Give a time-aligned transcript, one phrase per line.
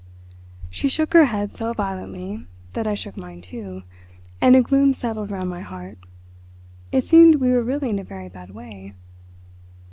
[0.71, 3.83] She shook her head so violently that I shook mine too,
[4.41, 5.99] and a gloom settled round my heart.
[6.91, 8.95] It seemed we were really in a very bad way.